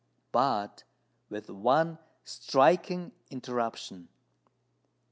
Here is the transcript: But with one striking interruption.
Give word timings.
But 0.31 0.83
with 1.29 1.47
one 1.47 1.99
striking 2.23 3.11
interruption. 3.29 4.07